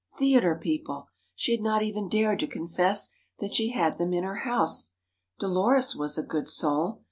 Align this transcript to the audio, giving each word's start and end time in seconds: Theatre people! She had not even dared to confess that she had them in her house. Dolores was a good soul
Theatre 0.17 0.55
people! 0.55 1.09
She 1.35 1.51
had 1.51 1.61
not 1.61 1.83
even 1.83 2.09
dared 2.09 2.39
to 2.39 2.47
confess 2.47 3.09
that 3.37 3.53
she 3.53 3.69
had 3.69 3.99
them 3.99 4.13
in 4.13 4.23
her 4.23 4.49
house. 4.49 4.93
Dolores 5.37 5.95
was 5.95 6.17
a 6.17 6.23
good 6.23 6.49
soul 6.49 6.99